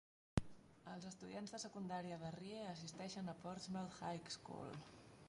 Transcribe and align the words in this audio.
Els 0.93 1.05
estudiants 1.09 1.53
de 1.55 1.59
secundària 1.63 2.17
de 2.23 2.31
Rye 2.37 2.63
assisteixen 2.71 3.33
a 3.35 3.39
Portsmouth 3.45 4.03
High 4.09 4.37
School. 4.39 4.77